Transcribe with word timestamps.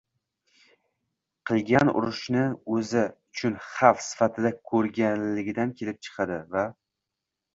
qilingan 1.49 1.91
urinishni 1.99 2.45
o‘zi 2.77 3.03
uchun 3.03 3.59
xavf 3.67 4.01
sifatida 4.05 4.53
ko‘raganligidan 4.71 5.75
kelib 5.83 6.03
chiqadi 6.07 6.39
va 6.57 6.67